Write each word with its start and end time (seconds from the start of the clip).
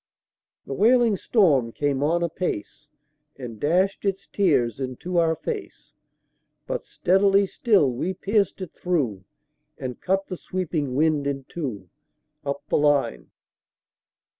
The 0.65 0.73
wailing 0.73 1.15
storm 1.15 1.71
came 1.71 2.01
on 2.01 2.23
apace, 2.23 2.87
And 3.37 3.59
dashed 3.59 4.03
its 4.03 4.27
tears 4.33 4.79
into 4.79 5.19
our 5.19 5.35
fade; 5.35 5.71
But 6.65 6.83
steadily 6.83 7.45
still 7.45 7.91
we 7.91 8.15
pierced 8.15 8.61
it 8.61 8.71
through, 8.71 9.25
And 9.77 10.01
cut 10.01 10.25
the 10.25 10.37
sweeping 10.37 10.95
wind 10.95 11.27
in 11.27 11.43
two, 11.43 11.87
Up 12.43 12.63
the 12.67 12.77
line. 12.79 13.29